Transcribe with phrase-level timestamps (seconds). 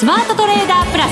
[0.00, 1.10] スマートトレーダープラス。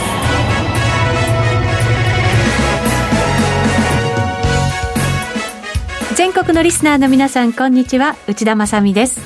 [6.16, 8.16] 全国のリスナーの皆さんこんにちは。
[8.26, 9.20] 内田まさです。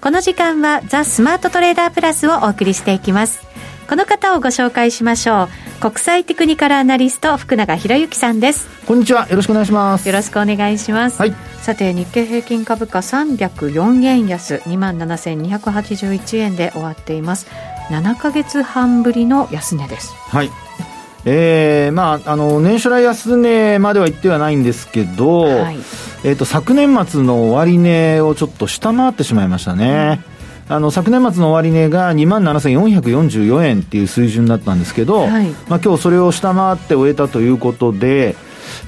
[0.00, 3.46] この時間はザ・スマートトレーダープラスをお送りしていきます。
[3.88, 5.48] この方をご紹介しましょう。
[5.80, 8.66] 国際テクニカルアナリスト福永博之さんです。
[8.88, 9.28] こんにちは。
[9.28, 10.08] よろしくお願いします。
[10.08, 17.46] よろしくお願いします、はい、さて日経平均株価304円安2万7281円で終わっています
[17.88, 20.14] 7か月半ぶりの安値です。
[20.14, 20.50] はい。
[21.24, 25.76] えーまあ、あの年初来安値までは言ってはないんですけど、はい、
[26.22, 30.20] えーと、昨年末の終値をちょっと下回ってしまいましたね。
[30.68, 30.76] うん。
[30.76, 38.34] あの昨年末の終値が2万7444円っていう水準だったんですけど、はい、まあ今日それを下回って終えたということで、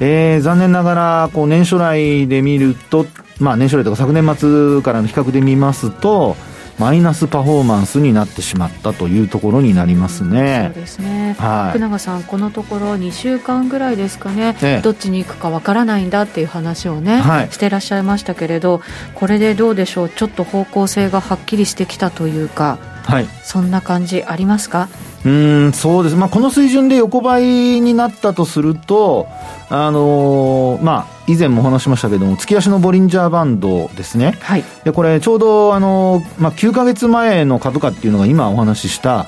[0.00, 3.06] えー、残念ながらこう年初来で見ると、
[3.38, 6.36] まあ、年初来とか昨年末からの比較で見ますと、
[6.78, 10.70] マイナスパフォーマンスになってしまったというところになりますね。
[10.74, 18.80] そうですね、はい、福永さん、このところ2週間ぐらいですかね、ええ、どっちに行くかわからないんだっていう話をね、はい、してらっしゃいましたけれど、
[19.14, 24.88] これでどうでしょう、ちょっと方向性がはっきりしてきたというか、はい、そんな感じありますか？
[25.24, 29.26] うんそうです、まあ、この水準で横ばいになったとすると、
[29.68, 39.26] あのー、まあ、以前もお話しましたけども、月足のボリンジャーバンドですね、はい、でこれ、ちょうど、あのー、まあ、9か月前の株価っていうのが今お話しした、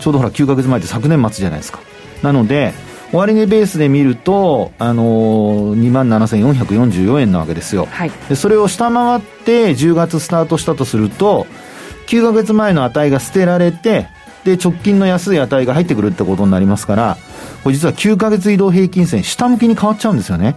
[0.00, 1.80] ちょうどほら、9か月前って昨年末じゃないですか。
[2.22, 2.74] なので、
[3.12, 11.46] 終値ベースで見ると、あのー、2万7444円なわけですよ、はい、でそれを下回って10月スタートしたとすると、
[12.06, 14.08] 9か月前の値が捨てられて、
[14.44, 17.16] で、直近の安い値が入ってくるってことになりますから、
[17.62, 20.56] これ実は9ヶ月移動平均線、下向きに変わっちゃうんですよね。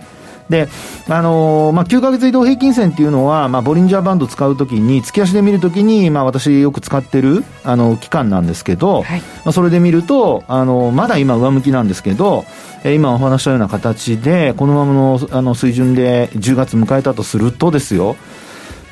[0.49, 0.67] で、
[1.07, 12.45] あのー、まあ、9ヶ月移動平均線っていうのは、まあ、ボリンジャーバンド使うときに、月足で見るときに、まあ、私よく使ってる、あの、期間なんですけど、はい、まあ、それで見ると、あの、まだ今上向きなんですけど、
[12.83, 18.15] えー、今お話したような形で、このままの、あの、水準で10月迎えたとするとですよ、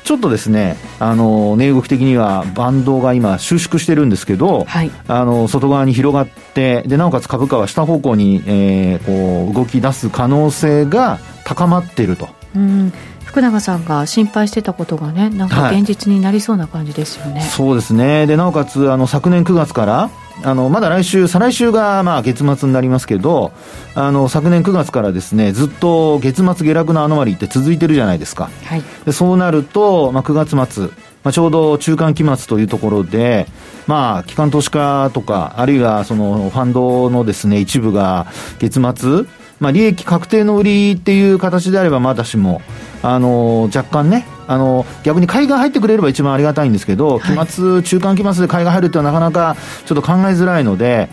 [0.04, 12.28] ちょっとですね、あの、値動き的にはバンドが今収縮してるんですけど、はい、あの、外側に広がって、で、なおかつ株価は下方向に、えー、こう、動き出す可能性が高まっていると。
[12.54, 12.92] うん
[13.32, 17.40] 福永さんが心配してたことがね、なんか現実になりそうな感じですよね。
[17.40, 18.26] はい、そうですね。
[18.26, 20.10] で、なおかつ、あの、昨年9月から、
[20.42, 23.52] あのまだ来週、再来週がまあ月末になりますけど、
[23.94, 30.86] あの昨年9月からですねずっと月末下落のアノマリーって続いてるじゃないですか、はい、でそうなると、まあ、9月末、
[31.22, 33.46] まあ、ちょうど中間期末というところで、
[33.86, 38.26] まあ、機関投資家とか、あるいはそのファンドのですね一部が
[38.58, 39.26] 月末、
[39.62, 42.60] まあ、利益確定の売りっていう形であれば、まだしも、
[43.00, 49.56] あの若干ね、あの逆に買いが入ってくれれば一番ありがたいんですけど、期末、中間期末で買いが入るっていうのはなかなか
[49.86, 51.08] ちょっと考えづらいので、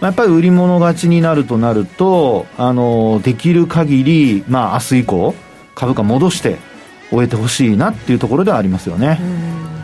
[0.00, 5.34] やっぱり売り物勝ちになるとなると、あのできる限り、まあ明日以降、
[5.76, 6.58] 株価戻して
[7.10, 9.20] 終えてほしいなっていうところではありますよね。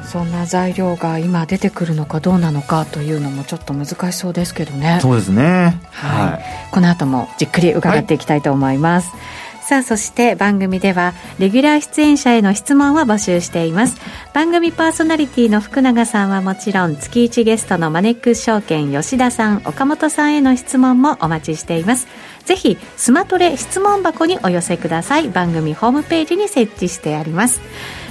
[0.08, 4.98] そんな材料が今出てくるのかどうなのかというのもちょっと難しそうですけどね。
[5.02, 5.80] そうですね。
[5.92, 6.32] はい。
[6.32, 9.10] はい、この後もじっくり伺っていきたいと思います。
[9.10, 9.20] はい
[9.68, 13.96] さあ、そして番組では、レギュラー出演者への質問を募集しています。
[14.32, 22.08] 番組パーソナリティの福永さんはもちろん、月1ゲストのマネックス証券吉田さん、岡本さんへの質問もお待ちしています。
[22.46, 25.28] ぜひ、スマトレ質問箱にお寄せください。
[25.28, 27.60] 番組ホームページに設置してあります。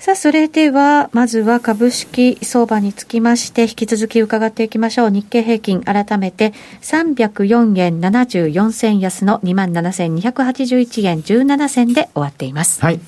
[0.00, 5.10] さあ、それでは、まずは株式相場につきまして、引き続き伺っていきましょう。
[5.10, 12.80] 日経平均、改めて、304円74銭安の27,281円17銭で終わっています。
[12.80, 13.00] はい。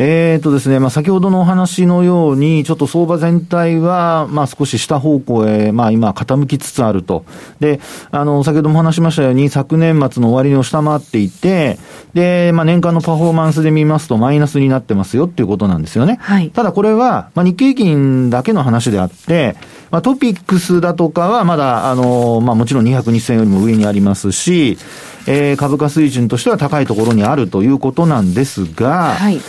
[0.00, 7.24] えーとですね、まあ、先ほどのお話のように、ちょっと相場全体は、まあ、少し下方向へ、まあ、今、傾きつつあると。
[7.58, 7.80] で、
[8.12, 11.80] あの、先ほども話しましたように、昨年末の終わりを下回っていて、
[12.14, 16.18] で、まあ、年間のパフォーマンスで見ますと、マイナスになってますよっていうことなんですよね。
[16.20, 16.50] はい。
[16.50, 19.56] ただ、これは、まあ、日経平均だけの話であって、
[19.90, 24.78] まあ、トピックスだとかは、まだ、あの、まあ、もちろん200日線よりも上にありますし、
[25.26, 29.40] えー、株価水準としては高いところにあるということなんですが、はい。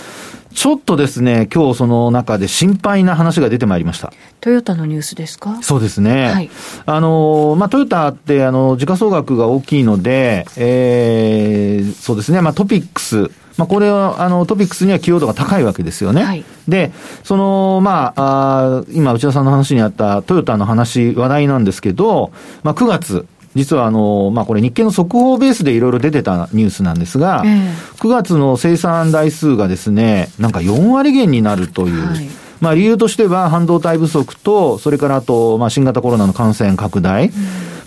[0.59, 4.11] ちょっとですね、今日その中で心配な話が出てまいりました。
[4.41, 5.57] トヨタのニュースですか？
[5.63, 6.25] そうですね。
[6.25, 6.49] はい。
[6.85, 16.25] あの、まあ、トヨタって、あの、時価総額が大きいので、えー、そうですね、まあ、トピックス、まあ、これは、あの、トピックスには寄与度が高いわけですよね。
[16.25, 16.91] はい、で、
[17.23, 22.33] その、まあ、あ今、内田さんの話にあったトヨタの話、話題なんですけど、
[22.63, 23.25] まあ、9月、
[23.55, 32.27] 実はあの、まあ、これ日経の速報ベースでいろいろ出てたニュースなんですが、えー、9月の生産台数がですね、なんか4割減になるという、はい。
[32.61, 37.29] まあ理由としては半導体不足と、それからあと、まあ新型コロナの感染拡大。
[37.29, 37.33] うん、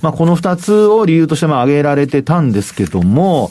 [0.01, 3.51] まあこの二つを理由としてまあ挙げられてたんですけども、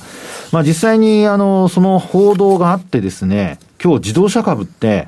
[0.51, 5.07] まあ実際にあの、その報道があってですね、今日自動車株って、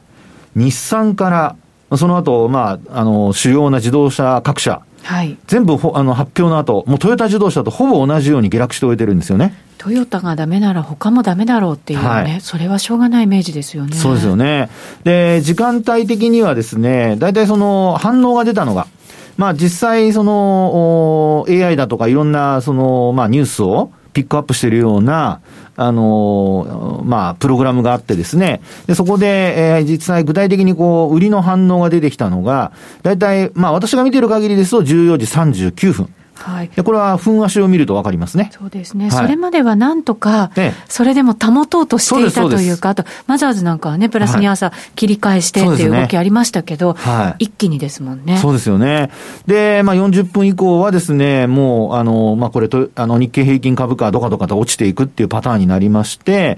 [0.56, 1.56] 日産から、
[1.98, 9.54] その後、まあ、あの、主要な自動車各社、はい、全部あの発表の後、もうトヨタ自動車とほぼ同じように下落して終えてるんですよね。
[9.78, 13.98] トヨタがダメなら他もダメだろうっていうね、はい、それはしょうがないイメージですよね。
[13.98, 14.70] そうですよね。
[15.04, 18.88] で、時間帯的にはですね、大体その反応が出たのが、
[19.36, 25.42] まあ実際その AI だとかいろんなそのまあニュースをピックアップしているような、
[25.76, 32.72] あのまあ、プログラムがあってですね、で、そこで、えー、実際具体的にこう、売りの反応が出てきたのが、
[33.02, 36.14] 大体、まあ、私が見てる限りですと14時39分。
[36.44, 38.50] はい、でこれは分足を見ると分かりますね。
[38.52, 40.52] そうですね、はい、それまではなんとか、
[40.88, 48.38] それでも保とうとしていたというか、あと、マザーズなんかはね、プラスに朝、切り返してっていう動きありましたけど、はい、一気にですもんね。
[48.38, 49.10] そうですよね。
[49.48, 56.58] で、まあ、40分以降はですね、もう、あの、まあ、これと、あの、日経平均株価はどかどかと落ちていくっていうパターンになりまして、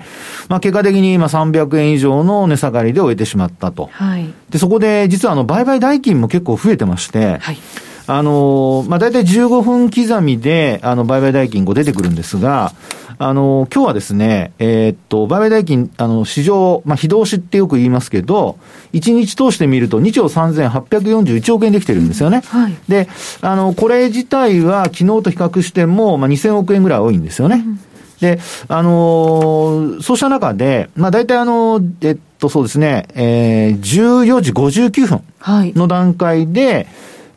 [0.50, 3.90] まあ、結果的に今300円以上の値下がりで終えてしまったと。
[3.92, 4.34] はい。
[4.50, 7.58] で、そこで、実はあの、売買代金も結構増えてまして、はい。
[8.08, 12.74] あの、まあ、大体15分刻みで、あの、売買代金5出てくるんですが、
[13.18, 18.58] あの、今日はですね、えー、っと、売買代金、あの、市場、まあ、非同しってよく言いますけど、
[18.94, 22.42] 1日通してみると2兆3841億円できてるんですよね。
[22.46, 23.08] はい、で、
[23.42, 27.64] あの、これ自体は昨日と比較しても、まあ、2000億円ぐらい多いんですよね。
[27.66, 27.80] うん
[28.22, 35.22] で、あのー、そうした中で、まあ大体あの、えっとそうですね、えー、14時59分
[35.76, 36.88] の段階で、はい、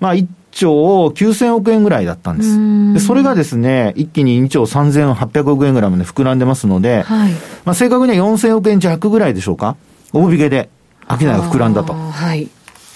[0.00, 0.14] まあ
[0.50, 2.94] 兆9000億円ぐらいだったんです。
[2.94, 7.32] でそれがですね、一気に2兆3800億円ぐらいまで膨らんでますので、はい、
[7.64, 9.76] まあ正確には4000億円弱ぐらいでしょうか。
[10.12, 10.70] 大引けで
[11.08, 11.92] 商いが膨らんだと。
[11.92, 12.48] はい。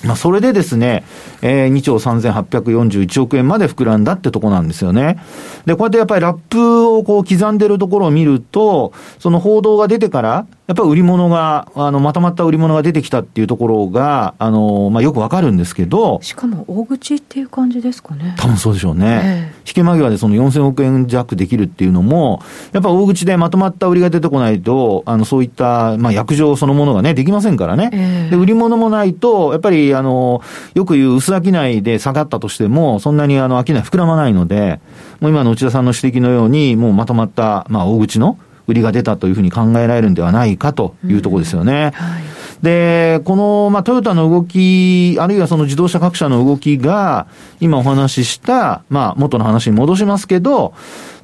[0.05, 1.05] まあ、それでですね、
[1.43, 5.19] えー、2兆3841億円まで膨らんだってとこなんですよね。
[5.65, 16.21] で、こうやってやっぱりラップをこう刻んでるところを見ると、その報道が出てから、やっぱり売り物が、あの、まとまった売り物が出てきたっていうところが、あの、まあ、よくわかるんですけど。
[16.23, 18.37] しかも大口っていう感じですかね。
[18.39, 19.21] 多分そうでしょうね。
[19.25, 27.91] えー、引け間際でその4000億円弱できるっていうのも、やっぱ大口でまとまった売りが出てこないと、あの、そういった、まあ、薬場そのものがね、できませんからね。
[27.93, 30.43] えー、で、売り物もないと、やっぱり、あの、
[30.75, 34.79] よく言う薄商いで下がったとしても、そんなにあの、商い膨らまないので、
[35.21, 41.93] もう今の内田さんの指摘のように、もうまとまった、まあ、大口の、売りが出たというふうに考えられるんではないかというところですよね。
[41.95, 42.23] はい、
[42.63, 47.27] で、この、まあ、トヨタの動き、あるいはその自動車各社の動きが、
[47.61, 50.75] 今お話しした、まあ、元の話に戻しますけど、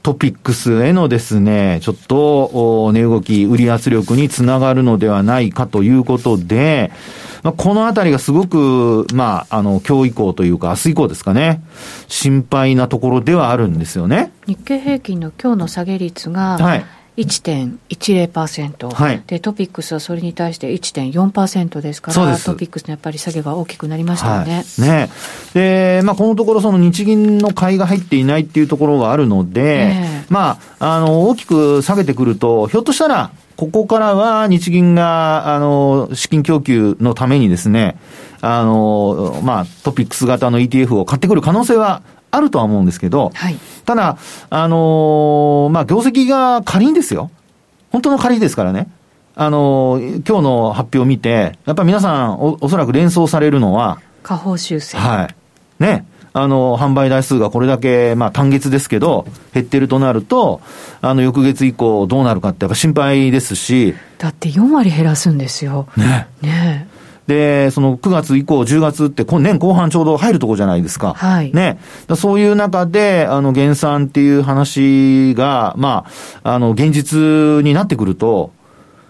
[0.03, 6.91] トピックスへのですね、ちょっと、値動き、売り圧力につながるのではないかということで、
[7.43, 11.63] まあ、このあたりがすごく、まあ、あの、今日以降というか、明日以降ですかね、
[12.09, 14.33] 心配なところではあるんですよね。
[14.47, 16.85] 日経平均の今日の下げ率が、はい。
[17.19, 24.65] 1.10%、はい、でトピックスはそれに対して1.4%ですから、トピックスのやっぱり下げが大きくなりましたよね。
[24.79, 25.11] はい、ね。
[25.53, 37.99] で、まあ、このところ、その日銀の買いが入っていないっていうところがあるので、えー、まあ、あの、大きく下げてくると、ひょっとしたら、ここからは日銀が、あの、資金供給のためにですね、
[38.41, 44.19] あの、まあ、トピックス型の ETF を買ってくる可能性はあるとは思うんですけど、はい、ただ、
[44.51, 47.31] あのー、まあ、業績が仮にですよ。
[47.91, 48.87] 本当の仮ですからね。
[49.35, 54.99] あのー、今日の発表を見て、やっぱり皆さんお、おそらく連想されるのは、下方修正。
[54.99, 55.83] はい。
[55.83, 56.05] ね。
[56.35, 60.61] あの、販売台数がこれだけ、まあ単月ですけど、減ってるとなると、
[61.01, 63.95] あの、翌月以降どうなるかってやっぱ心配ですし。
[64.19, 65.89] だって4割減らすんですよ。
[65.97, 66.29] ね。
[66.43, 66.88] ね
[67.29, 71.13] で、その9月以降、10月って年後半ちょうど入るとこじゃないですか。
[71.13, 71.53] はい。
[71.53, 71.79] ね。
[72.17, 76.07] そういう中で、あの、減産っていう話が、ま
[76.43, 78.53] あ、あの、現実になってくると、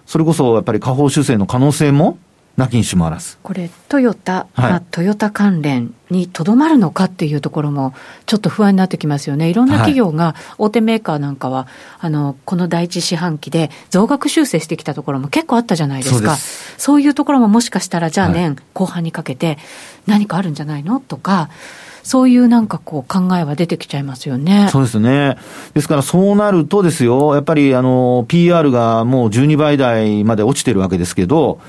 [0.04, 2.18] それこそやっぱり下方修正の可能性も
[2.56, 3.36] なきにしもあらず。
[3.42, 7.94] これ、トヨタ、はい、まあ、トヨタ関連にとどまるのかっていうところも、
[8.26, 9.48] ちょっと不安になってきますよね。
[9.48, 11.68] いろんな企業が、大手メーカーなんかは、
[12.00, 16.36] あの、この第一四半期で増額修正してきたところも結構あったじゃないですか。
[16.78, 19.58] そういうところももしかしたら、じゃあ年、後半にかけて
[20.06, 20.98] 何かあるんじゃないの？
[20.98, 21.50] とか、
[22.02, 24.68] そういうなんかこう考えは出てきちゃいますよね。
[24.72, 25.36] そうですね。
[25.74, 31.60] ですからそうなるとですよ、やっぱりあの、PR がもう12倍台まで落ちてるわけですけど、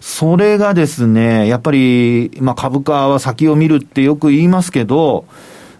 [0.00, 5.24] それがですね、やっぱり、まあ株価は先を見るってよく言いますけど、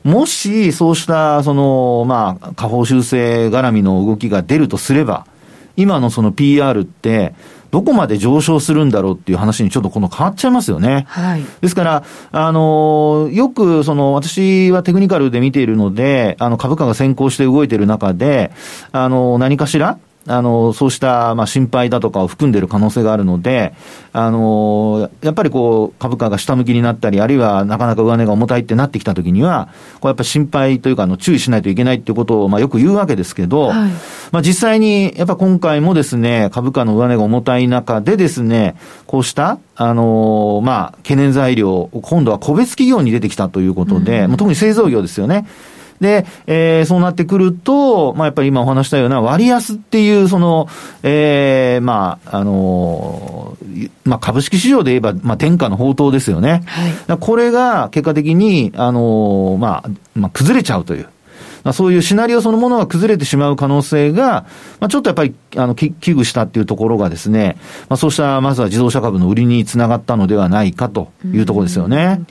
[0.04, 5.26] もしそうした、その、まあ、下方修正絡みの動きが出るとすれば、
[5.76, 7.34] 今のその PR って、
[7.70, 11.04] どこまで上昇するんだろうっていう話にちょっとこの変わっちゃいますよね。
[11.08, 11.44] はい。
[11.60, 18.52] ですから、あの、よくその、私はテクニカルで見ているので、あの、株価が先行して動いている中で、
[18.92, 19.98] あの、何かしら、
[20.28, 23.72] あの、そうした、まあ、心配だとかを含んでいる可能性があるので、
[24.12, 29.68] あの、やっぱりこう、株価が下向きになったり、あるいはなかなか上値が重たいってなってきたときには、
[30.00, 33.90] こうやっぱり心配というか、あの、注意しないといけないっていうことを、まあ、よく言うわけですけど、はい、
[34.30, 45.46] まあ、実際に、やっぱ今回もですね、株価の上値が重たい中でですね、こうした、あの、まあ、懸念材料、今度は個別企業に出てきたということで、うん、特に製造業ですよね。
[46.00, 50.68] で、えー、そうなってくると、まあ、やっぱり今お話したような割安っていう、その、
[51.02, 56.62] えー、まあ、あのー、まあ、株式市場で言えば、まあ、天下の宝刀ですよね。
[57.06, 61.08] はい、これが結果的に、あのー、まあ、まあ、崩れちゃうという。
[61.64, 64.46] まあ、そういうシナリオそのものが崩れてしまう可能性が、
[64.80, 67.56] まあ、ちょっとやっぱり、あの、危惧したっていうところがですね、
[67.88, 72.22] まあ、そうした、まずは自動車株の売りにつながったのではないかというところですよね。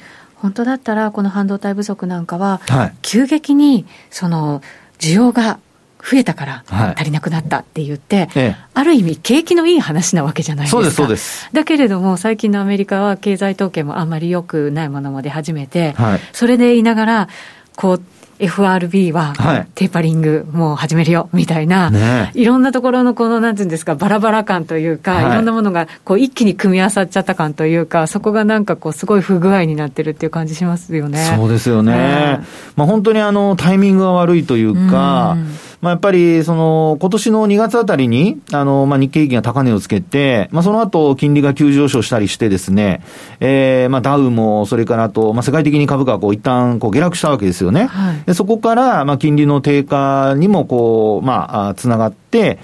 [0.41, 2.62] 本当だったら、この半導体不足なんかは、
[3.01, 4.62] 急激にその
[5.00, 5.60] 需要が
[6.00, 6.63] 増えたから
[6.96, 10.77] 足りなくなったって言って、はいある意味、景気のいい話なわけじゃないですか。
[10.77, 11.50] そうです、そうです。
[11.51, 17.29] だけれども、最近のアメリカは経済統計もあんまり良くないものも出始めて、はい、それで言いながら、
[17.75, 18.01] こう、
[18.39, 19.34] FRB は
[19.75, 31.34] テーパリングもう始めるよみたいな、ね、いろんなところのこのなんていうんですか、バラバラ感というか、はい、いろんなものがこう一気に組み合わさっちゃった感というか、そこがなんかこう、すごい不具合になってるっていう感じしますよね。
[31.36, 32.39] そうですよね。
[32.75, 43.03] まあ、本当にあのタイミングが悪いというか、うまあ、やっぱり、その、今年の2月あたりに、あの、まあ、日経平均が高値をつけて、まあ、その後、金利が急上昇したりしてですね、
[43.39, 47.86] えー、まあ、ダウも、それからあと、まあ、世界的に株価がこう、一旦、こう、下落したわけですよね。
[47.86, 52.60] はい、でそこから、まあ、金利の低下にも、こう、まあ、つながって、で、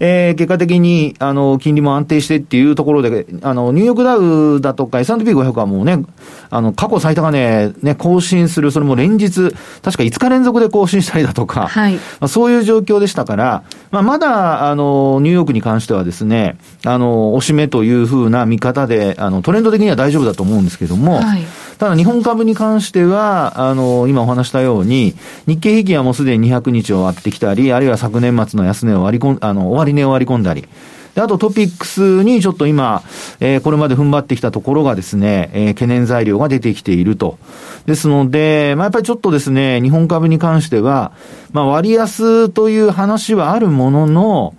[0.00, 6.04] えー、結果的に、あの、金利も安定してっていうところで、あの、ニューヨークダウだとか S&P500 はもうね、
[6.50, 21.44] あの、過去最高値、ね、更新する、それも連日、確か5日連続で更新したりだとか、はい、まあ、そういう状況でしたから、まあ、まだ、あの、ニューヨークに関してはですね、あの、おしめというふうな見方で、あの、トレンド的には大丈夫だと思うんですけども、はい。
[21.80, 25.14] ただ日本株に関しては、あの、今お話したように、
[25.46, 30.68] 日経平均はもうすでに200日を割ってきたり、あるいは昨年末の安値を割り込ん、あの、終値を割り込んだり、
[31.14, 33.02] で、あとトピックスにちょっと今、
[33.40, 37.38] えー、これまで踏ん張ってきたところがですね、えー、懸念材料が出てきていると。
[37.86, 41.12] ですので、まあ、やっぱりちょっとですね、日本株に関しては、
[41.52, 44.54] まあ、割安という話はあるものの、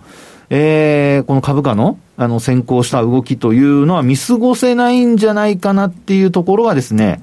[0.50, 7.22] えー、この株価の、あの、先行した動きというのは見過ごせないんじゃないかなっていうところがですね、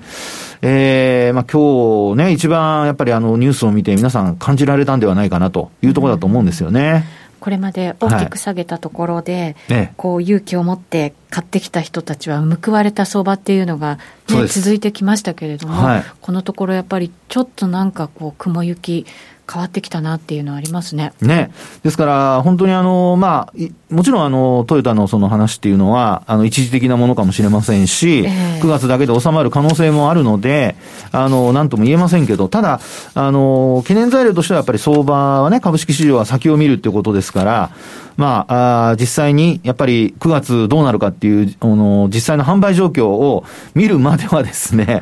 [0.62, 7.06] えー、まあ今日ね、一番やっぱりあのニュースを見て皆さん感じられたんではないかなというところだと思うんですよね。
[7.39, 9.78] これまで大きく下げたところで、はい。
[9.78, 13.98] ね、こう勇気を持って買ってきた人たちは報われた相場っていうのが、
[14.30, 19.06] ね、続いてきましたけれども、はい、このところやっぱりちょっとなんかこう雲行き
[19.51, 21.13] 変わってきたなっていうのはありますね。
[21.22, 21.51] ね。
[21.84, 30.75] ですから、本当にあの、まあ、もちろんあの、トヨタのその話っていうのは、あの、一時的なものかもしれませんし、えー、9月だけで収まる可能性もあるので、
[31.12, 32.79] あの、なんとも言えませんけど、ただ、
[33.15, 37.72] あの、懸念材料としてはやっぱり相場はね、株式市場は先を見るっていうことですから、
[38.20, 45.01] まあ、あ実際にやっぱり9月どうなるかっていう、あの、実際の販売状況を見るまではですね、はい、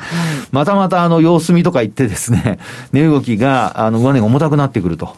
[0.51, 2.59] またまたあの、様子見とか言ってですね、
[2.91, 5.15] 値動きが、あの、上値が重たくなってくると。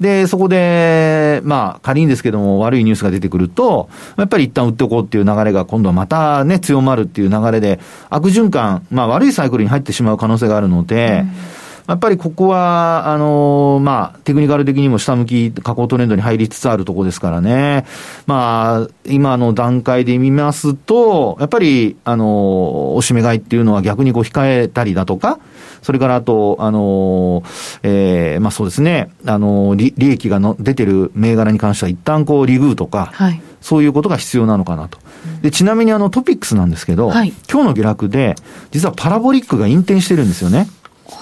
[0.00, 11.57] で、そこで、まあ、仮にですけども、悪いニュースが出てくると、やっぱり一旦売っておこうっていう流れが今度はまたね、強まるっていう流れで、悪循環、まあ、悪いサイクルに入ってしまう可能性があるので、うん
[11.88, 17.86] やっぱりここは、あのー、まあ、テクニカル的にも下向き下降トレンドに入りつつあるところですからね。
[18.26, 22.28] まあ、今の段階で見ますと、やっぱり、あのー、
[22.94, 25.38] おしめ買いっていうのは逆にこう控えたりだとか、
[25.80, 27.44] それからあと、あのー、
[27.84, 34.98] えー、まあそうですね、あの利、利益がの出てる銘柄に関しては一旦こうリグーとか、はい、そういうことが必要なのかなと。
[35.40, 38.34] で、ちなみにあのトピックスなんですけど、はい、今日の下落で、
[38.72, 40.68] 実はパラボリックが引転してるんですよね。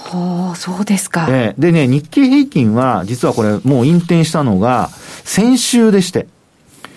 [0.09, 1.27] はあ、そうですか。
[1.29, 4.89] えー、でね、日経平均は、実はこれ、もう引転したのが、
[5.23, 6.27] 先週でして。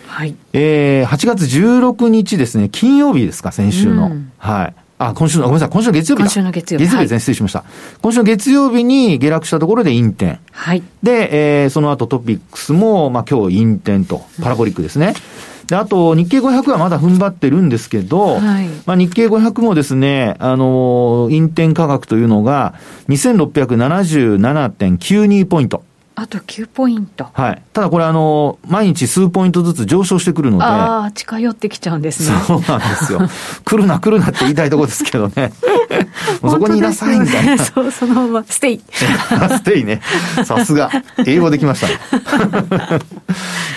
[0.06, 0.34] はい。
[0.52, 4.06] えー、8月16日ですね、金曜日ですか、先週の。
[4.06, 4.74] うん、はい。
[4.98, 6.84] あ、今週の、ごめんなさい、今週の月曜日今週の月曜日。
[6.84, 7.64] 月曜日ですね、はい、失礼しました。
[8.02, 10.38] 今週の月曜日に下落したところで引転。
[10.52, 10.82] はい。
[11.02, 15.08] で、えー、その後トピックスも、まあ今日引転と、パラボリックですね。
[15.08, 15.39] うん
[15.70, 22.74] で、あと、日経500はまだ踏ん張ってるんですけど、はい、まあ、日経500もですね、あのー、引転価格というのが、
[23.08, 25.84] 2677.92ポイント。
[26.20, 27.28] あと9ポイント。
[27.32, 27.62] はい。
[27.72, 30.64] ただこれあの、毎日数ポイントずつ上昇してくるので。
[30.64, 32.38] ああ、近寄ってきちゃうんですね。
[32.46, 33.20] そうなんですよ。
[33.64, 35.50] 来るな来るなって言いたいところですけどね。
[36.42, 37.64] そこにいなさいみたいな。
[37.64, 38.80] そう、そのまま、 stay。
[38.92, 40.02] stay ね。
[40.44, 40.90] さすが。
[41.24, 41.88] 英語できました、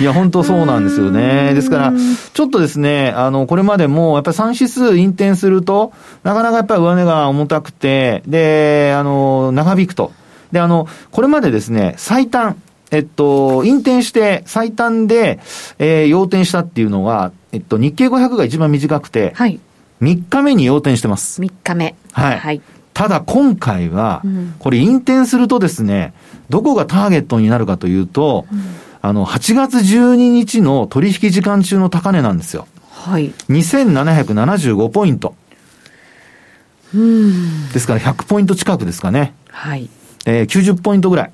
[0.02, 1.54] いや、本当そうなんですよね。
[1.54, 1.94] ですから、
[2.34, 10.12] ちょっとですね、あの、これまでも、やっぱり3指数陰転すると、なかなかやっぱり上値が重たくて、で、あの、長引くと。
[10.54, 15.40] で、あの、これまでですね、最短、えっと、引転して最短で、
[15.80, 19.60] えー、要点したっていうのが、えっと、日経500が一番短くて、はい。
[20.02, 21.42] 3日目に要点してます。
[21.42, 21.96] 3日目。
[22.12, 22.40] はい。
[22.40, 22.62] はい、
[22.94, 24.22] ただ今回は、
[24.60, 26.14] これ引転するとですね、
[26.50, 28.62] どこがターゲットになるかというと、うん、
[29.02, 32.68] あの、8月12日の取引時間中の高値なんですよ。
[32.92, 33.32] はい。
[33.50, 35.34] 2775ポイント。
[36.94, 37.70] うん。
[37.72, 39.34] ですから100ポイント近くですかね。
[39.50, 39.90] はい。
[40.26, 41.32] えー、90ポイントぐらい。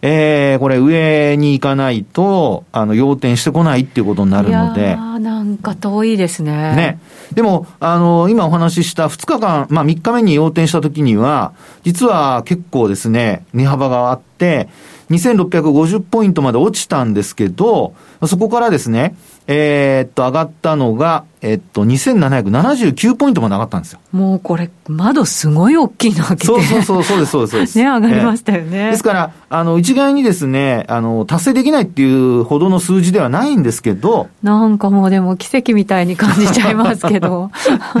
[0.00, 4.96] えー、これ上に行かないと、あの、要点してこないっていうことになるので。
[4.98, 6.52] あなんか遠いですね。
[6.74, 6.98] ね。
[7.34, 11.52] でも、あの、今お話しした2日間、まあ3日目に要点した時には、
[11.84, 14.68] 実は結構ですね、値幅があって、
[15.10, 17.94] 2650ポイントまで落ちたんですけど、
[18.26, 19.14] そこからですね、
[19.48, 24.00] えー、っと、上がったのが、えっと、2779ポイントまで上がったんですよ。
[24.12, 26.46] もうこれ、窓すごい大きいの開けて。
[26.46, 27.78] そうそうそう、そうです、そうです、そうです。
[27.82, 28.78] ね、上がりましたよね。
[28.78, 34.28] えー、ですから、あの、一概にですね、あの、達成できないっていうほどの数字ではないんですけど。
[34.44, 37.50] なんかもうでも奇跡みたいに感じちゃいますけど。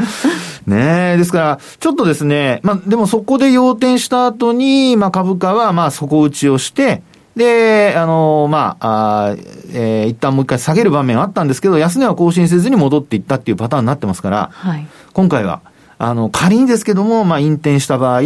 [0.68, 7.02] ねえ、ですから、ちょっとですね、まあ、でもそこで要点した後に、まあ、株価は、まあ、底打ちをして、
[7.36, 9.36] で、あの、まあ、あ
[9.72, 15.62] えー、一旦もう一回下げる場面あったんですけど、安値は更新せずに戻っていったっていうパターンになってますから、はい、今回は、
[15.98, 18.22] あの、仮にですけども、まあ、引転した場合、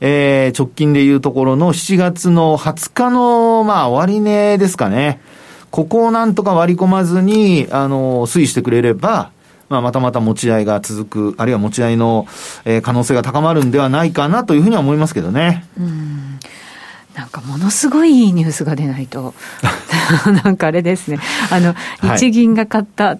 [0.00, 5.20] えー、直近でいうところの7月の20日の、まあ、終値ですかね。
[5.70, 9.30] ここをなんとか割り込まずに、あの、推移してくれれば、
[9.68, 12.26] まあ、またまた持ち合いが続く、あるいは持ち合いの、
[12.64, 15.64] えー、可能性が高まるんではないかなというふうには思いますけどね。
[15.78, 16.38] うん
[17.16, 19.34] なんかものすごいいいニュースが出ないと、
[20.44, 21.18] なんかあれですね、
[21.50, 21.74] あの、
[22.18, 23.16] 日銀が買った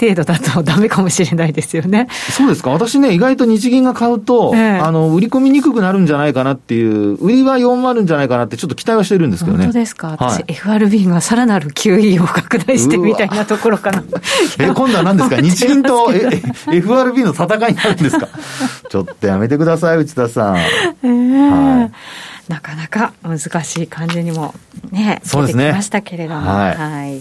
[0.00, 2.06] 程度だと ダメかもしれないですよね。
[2.30, 2.70] そうですか。
[2.70, 9.64] 私ね、意外と日銀が買うと、ええ、あの、売り込みにくくなるんじゃないかなっていう、売りは弱まるんじゃないかなってちょっと期待はしてるんですけどね。
[9.64, 10.08] 本当ですか。
[10.10, 14.02] 私、はい、FRB がさらなる QE を拡大してみたいなところかな。
[14.60, 15.36] え、今度は何ですか？
[15.42, 18.28] 日銀とえ FRB の戦いになるんですか？
[18.88, 20.56] ちょっとやめてください、内田さん。
[20.56, 21.92] えー、はい
[22.52, 24.54] なかなか難しい感じにも
[24.90, 26.46] ね、出てきましたけれども。
[26.46, 27.20] はい、はい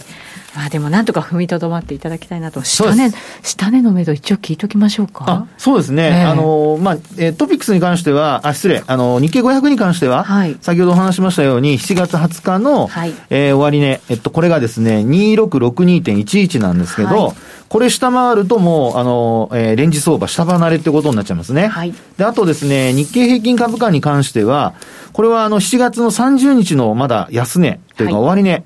[0.55, 3.11] まあでもなんとか踏みとどまっていただきたいなと、下値、
[3.41, 5.47] 下値の目処、一応聞いときましょうか？
[5.57, 17.35] そうですね、えー、あのまあえー、トピックスに関しては、あ失礼、あの日経500に関しては、はい、先ほどお話しましたように、7月20日の、はい、えー、終値、えっと、これがですね、2662.11なんですけど、はい。
[17.69, 21.67] これ下回るともう、あの、えー、レンジ相場下離れってことになっちゃいますね。
[21.67, 21.93] はい。
[22.17, 24.73] で、あとですね、日経平均株価に関しては、
[25.13, 28.63] これはあの、7月の30日のまだ安値というか終値、はい、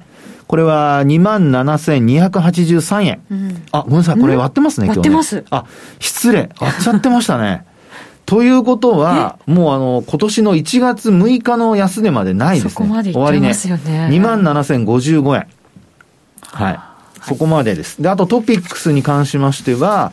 [0.47, 3.21] これは27,283円。
[3.29, 5.09] うん、あ、ごめんなさい、これ割ってますね、今日ね。
[5.09, 5.45] 割ってます。
[5.49, 5.65] あ、
[5.99, 6.49] 失礼。
[6.59, 7.65] 割っちゃってましたね。
[8.25, 12.69] ということは、もうあの、今年の1月6日の安値までないですね。
[12.71, 14.07] そこまでいってますよね。
[14.11, 15.47] 27,055円。
[16.41, 16.79] はい。
[17.21, 18.01] そこまでです。
[18.01, 20.11] で、あとトピックスに関しましては、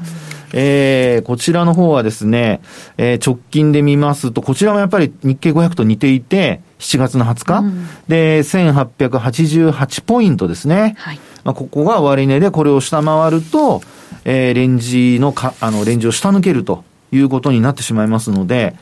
[0.52, 2.60] えー、こちらの方はですね、
[2.98, 10.96] えー、直近で見ますと、こちらもやっぱり日経500と似ていて、7月の20日、うん、で、1888ポイントですね。
[10.98, 11.20] はい。
[11.44, 13.82] まあ、ここが終値でこれを下回ると、
[14.24, 18.74] えー、レンジのか、あの、レンジを下抜けるということになってしまいますので、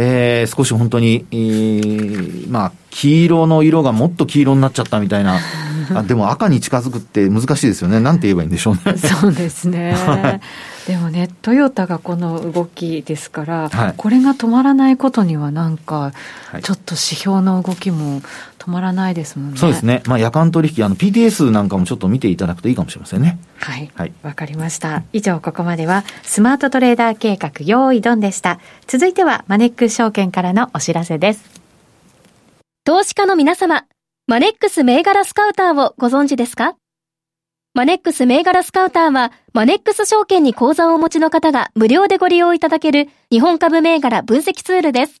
[0.00, 5.40] えー、少し本当に、えー、まあ、黄色の色がもっと黄色になっちゃったみたいな。
[5.94, 7.98] あでも赤に近づくって難しいですよね。
[7.98, 8.96] なんて言えばいいんでしょうね。
[8.98, 9.94] そうですね。
[9.94, 10.40] はい
[10.88, 16.12] でもね、トヨタがこの動きですから、はい、これが止まらないことには、なんか、
[16.62, 18.22] ちょっと指標の動きも
[18.58, 19.56] 止まらないですもんね。
[19.58, 20.02] そうですね。
[20.06, 23.38] まあ、夜間取引、あの、PTS なんかもちょっと見ていただくといいかもしれませんね。
[23.58, 23.90] はい。
[23.94, 24.12] はい。
[24.22, 25.04] わかりました。
[25.12, 28.60] 以上、ここまでは、スマートトレーダー計画、用意ドンでした。
[28.86, 31.44] 続いては、マネックス証券からのお知らせです。
[32.84, 33.84] 投資家の皆様、
[34.26, 36.74] マネックス銘柄スカウターをご存知ですか？
[37.74, 45.20] マネックス銘柄スカウターは、マネックス証券に口座をお持ちの方が無料でご利用いただける日本株銘柄分析ツールです。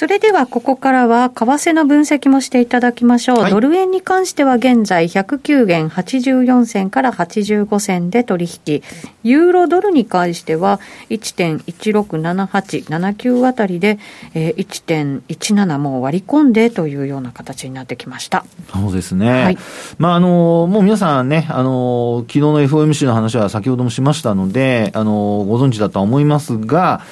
[0.00, 8.82] それではここからは為替の分析もしていただきましょう、はい、ドル円に関しては現在109円84銭から85銭で取引。
[9.24, 13.98] ユーロドルに関しては1.167879あたりで、
[14.32, 18.46] えー、1.17もう割り込んでというような形になってきました。
[18.72, 19.58] そうですね、はい、
[19.98, 27.02] まああのもう皆さんねあの昨日の FOMC の話は先ほどもしましたのであのご存知だとは思いますが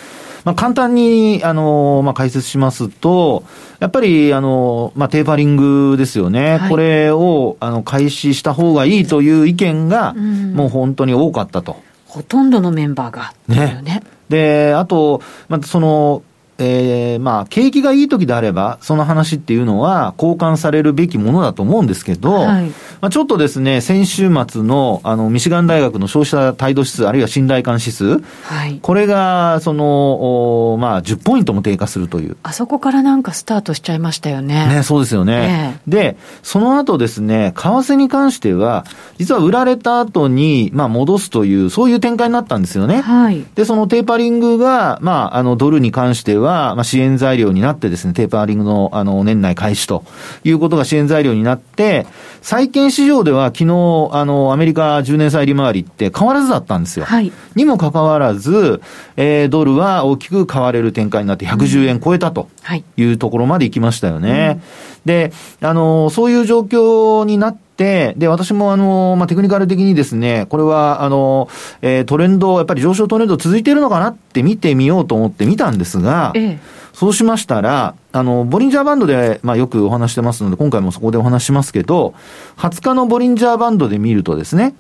[0.45, 3.45] まあ、簡単に、あの、まあ、解説しますと、
[3.81, 6.59] やっぱり、あの、まあ、テーパリングですよね。
[6.59, 11.77] はい、これを、あの、開始した方がいいという意見が、もう本当に多かったと。
[12.07, 13.81] ほとんどのメンバーが、ね。
[13.83, 14.03] ね。
[14.29, 16.23] で、あと、まあ、その、
[16.59, 22.67] えー、まあ、景気がいい時であれば、その話っていうのは交換されるべきものだと思うんですけど、はい、
[23.01, 32.37] まあ、ちょっとですね、先週末の、あの、ミシガン大学の消費者態度指数、あるいは信頼感指数、はい、これが、その、まあ、10ポイントも低下するという。
[32.43, 34.67] あそこからなんかスタートしちゃいましたよね。
[34.67, 35.79] ね、そうですよね。
[35.87, 38.85] えー、で、その後ですね、為替に関しては、
[39.19, 43.01] 実は売られた後に、まあ、戻すという、そういう展開になったんですよね。
[43.01, 43.45] はい。
[43.55, 50.05] で、そのテーパリングが、まあ、あの、ドルに関しては、は、まあ、支援材料になってですね、テーパーリングの、あの、年内開始と
[50.45, 52.07] いうことが支援材料になって、
[52.41, 53.65] 債券市場では昨日、
[54.13, 57.05] あの、アメリカ10年債利回りって変わらずだったんですよ。
[57.05, 57.31] はい。
[57.55, 58.81] にもかかわらず、
[59.17, 62.49] えー、ドルは大きく買われる展開になって110円超えたと
[62.97, 64.61] いうところまで行きましたよね。
[65.05, 71.49] うん、で、あの、そういう状況になって、で、私もあの、まあ、テクニカル的にですね、これは、あの、
[71.81, 76.59] えー、トレンド、やっぱり上昇トレンド続いているのかなって見てみようと思って見たんですが、ええ、
[76.93, 82.15] そうしましたら、あの、ボリンジャーバンドで、まあ、よくお話してますので、今回もそこでお話しますけど、
[82.57, 84.75] 20日のボリンジャーバンドで見るとですね、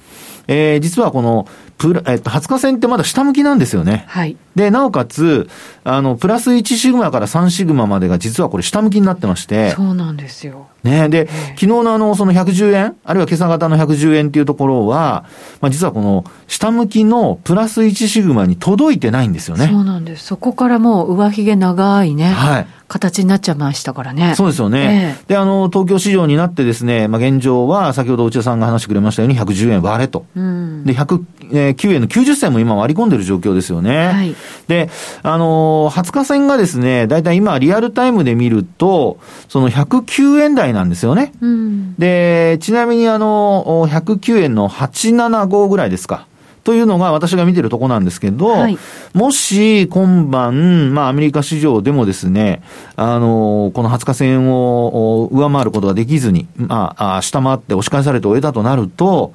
[0.46, 4.04] えー、実はこの、プラ、えっと、20日線ってまだ下向きなんですよね。
[4.08, 4.36] はい。
[4.56, 5.48] で、なおかつ、
[5.84, 9.70] あの、プラス1シグマから3シグマまでが実はこれ下向きになってまして。
[9.72, 10.66] そうなんですよ。
[10.82, 15.24] ねで、昨日のあの、その110円、あるいは今朝型の110円っていうところは、
[15.60, 19.68] まあ実はこの、下向きのプラス1シグマに届いてないんですよね。
[19.68, 20.24] そうなんです。
[20.24, 22.30] そこからもう上髭長いね。
[22.30, 22.66] はい。
[22.88, 24.35] 形になっちゃいましたからね。
[24.35, 25.14] そうですよね。
[25.20, 30.24] えー、で、あの、東京市場になってですね、まあ、現状は、先ほど内田さんが話してくれましたように、110円割れと。
[30.35, 34.07] うん、で、109円の90銭も今割り込んでる状況ですよね。
[34.09, 34.35] はい、
[34.68, 34.88] で、
[35.22, 41.33] あの、20日線がですね、だいたい今、リアルタイムで見ると、その109円台なんですよね。
[41.42, 46.27] うん、で、ちなみにあの、109円の875ぐらいですか。
[46.64, 48.79] というのが私が見てるとこなんですけど、はい、
[49.14, 52.62] もし今晩、まあアメリカ市場でもですね、
[52.97, 59.33] あの、この20日線を上回ることができずに、まあ、下回って押し返されて終えたとなると、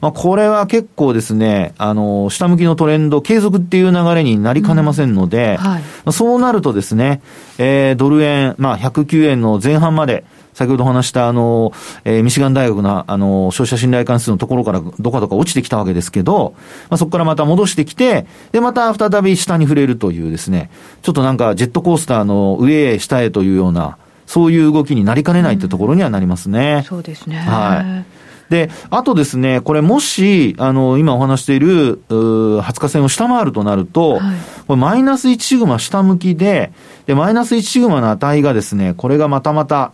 [0.00, 5.70] まあこれは結構ですね、あの、下向きのトレンド継続っていう流れになりかねませんので、うん。
[5.70, 7.20] はい、そうなるとですね、
[7.58, 10.24] えー、ドル円、まあ109円の前半まで、
[10.56, 11.70] 先ほど話したあの、
[12.06, 16.54] えー、ミシガン大学のあの、消費者信頼関数のところからどかどか落ちてきたわけですけど、
[16.88, 20.70] まあ、そこからまた戻してきて、で、また再び下に触れるというですね、
[21.02, 26.76] ちょっとなんかジェットコースターの上へ下へというような、そういう動きになりかねないってところにはなりますね。
[26.76, 27.36] うん、そうですね。
[27.36, 28.26] はい。
[28.48, 34.20] で、あとですね、これもし、あの、今お話している、う20日線を下回るとなると、はい、
[34.68, 36.72] これマイナス1シグマ下向きで、
[37.06, 39.92] で、マイナス1シグマの値がですね、これがまたまた、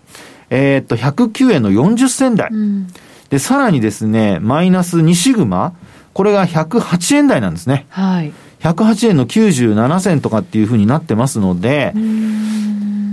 [0.54, 2.50] えー、っと、109円の40銭台。
[2.52, 2.86] うん、
[3.30, 5.72] で、さらにですね、マイナス2シグマ、
[6.12, 7.86] これが108円台なんですね。
[7.88, 8.32] はい。
[8.60, 11.94] 108円の97銭とかっていうふうになってますので、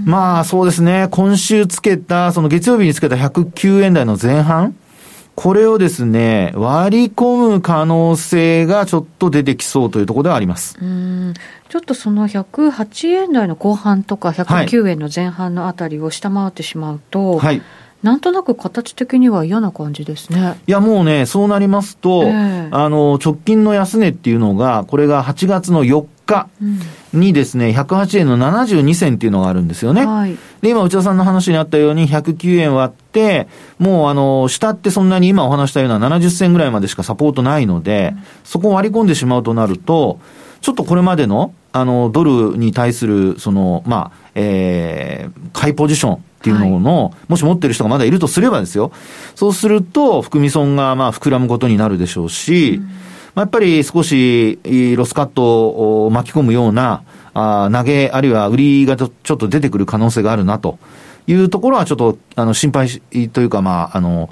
[0.03, 4.75] まあそうですね、今週つけた、その月曜日につけた109円台の前半、
[5.41, 10.77] これをですね、割り込む可能性がちょっと出てきそうというところではあります。
[10.81, 11.33] うん
[11.69, 17.61] ちょっとその108円台の後半とか109円の前半のあたりを下回ってしまうと、はい、
[18.03, 20.59] なんとなく形的には嫌な感じですね。
[20.67, 30.05] いや、もうね、そうなりますと、えー、あの、直近の安値っていうのが、これが8月の4日にですね、108円の72銭っていうのがあるんですよね。
[30.05, 40.19] はい、で、今、内田さんの話にあったように、109円割って、もう、あの、下ってそんなに今お話したような70銭ぐらいまでしかサポートないので、うん、そこを割り込んでしまうとなると、
[40.61, 48.91] ちょっとこれまでの、あの、ドルに対する、その、まあ、えー、買いポジションっていうのの、はい、もし持ってる人がまだいるとすればですよ。
[49.35, 53.08] そうすると、含み損が、まあ、膨らむことになるでしょうし、うん、まあ、
[53.39, 54.59] やっぱり少し、
[54.95, 60.79] ロスカットを巻き込むような、あ投げ、あるいは売りがちょっと出てくる可能性があるなと
[61.27, 64.29] いうところは、ちょっと、あの、心配というか、まあ、あの、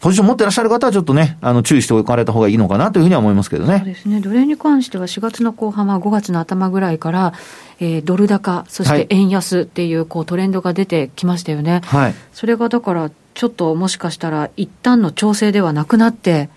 [0.00, 3.78] ポジション持ってらっしゃる方はちょっとね、あの、注意しておかれた方がいいのかなというふうには思いますけどね。
[3.78, 4.20] そうですね。
[4.20, 7.34] ドル円に関しては4月の後半は5月の頭ぐらいから、
[7.80, 11.82] えー、ドル高、そして円安っていう、こう、トレンドが出てきましたよね。
[11.84, 12.14] はい。
[12.32, 16.48] それがだから、ちょっともしかしたら、一旦の調整ではなくなって、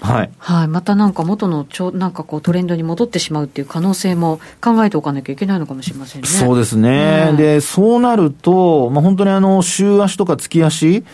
[0.00, 6.28] はい、はい、またなんか元のちょなんかこうトレンドに戻ってしまうっていう可能性も考えておかなきゃいけないのかもしれませんね。
[6.28, 7.34] そうですね。
[7.36, 11.04] で、そうなると、まあ、本当にあの、週足とか月足、うん、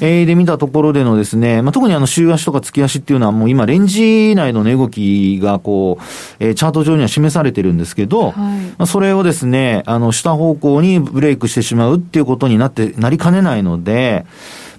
[0.00, 6.04] えー、で見たところでのですね、まあ、特にあの、週足とか月足っていうのはもう今、レンジ内の値動きがこう、
[6.38, 14.24] えー、チャート上には示されてるんですけど、はい、まあ、それをですね、あの、下方向にブレイクしてしまうっていうことになって、なりかねないので、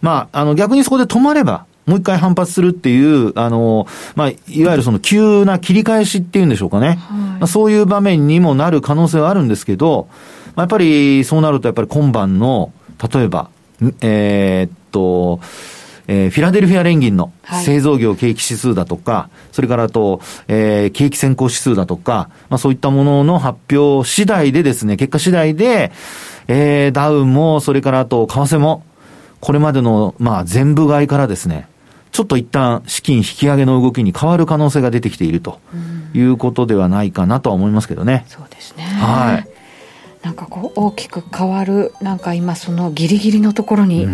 [0.02, 6.88] まあ、あの、逆にそこで止まれば、もう一回反発するっていう、あの、まあ、いわゆるその急な切り返しっていうんでしょうかね。
[6.88, 10.08] はい、まあ、そういう場面にもなる可能性はあるんですけど、
[10.56, 12.72] まあ、やっぱりそうなるとやっぱり今晩の、
[13.14, 13.50] 例えば、
[14.02, 15.40] えー、っと、
[16.08, 17.32] えー、フィラデルフィア連銀の
[17.64, 25.92] 製造業景気指数だとか、はい、それからあと、えー、景気先行指数だとか、まあそういったものの発表次第でですね、結果次第で、
[26.48, 28.84] えー、ダウンも、それからあと、為替も、
[29.40, 31.68] これまでの、まあ全部買いからですね、
[32.12, 35.60] ちょっと一旦資金引き上げの動きに変わる可能性が出てきていると
[36.14, 38.26] いうことではないかなとは思いますけどね。
[38.28, 38.84] そうですね。
[38.84, 39.48] はい。
[40.24, 44.06] なんかこう大きく変わる、なんか今そのギリギリのところに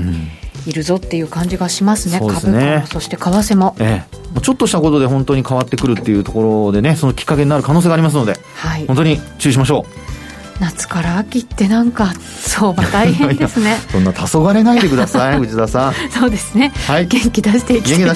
[0.65, 2.19] いるぞっていう感じがしますね。
[2.21, 3.75] うん、すね株価も、そして為替も。
[3.79, 4.05] え
[4.35, 4.39] え。
[4.41, 10.16] ちょっとしたことで本当に変わってくるっていうところでね、そのきっかけになる可能性がありますので、はい、本当に注意しましょう。
[10.59, 13.77] 夏から秋ってなんか相場大変ですね。
[13.91, 15.93] そんな黄昏ないでください 藤田さん。
[16.11, 18.15] そうですね、はい、元気出していきたい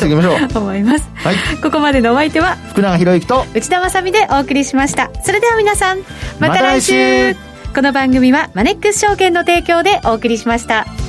[0.50, 1.10] と思います。
[1.16, 5.12] はい、ここまでのお相手は福永博之と内田まさでお送りしました。
[5.24, 6.00] それでは皆さん
[6.40, 7.34] また来週。
[7.34, 11.01] ま、この番組はマネックス証券の提供でお送りしました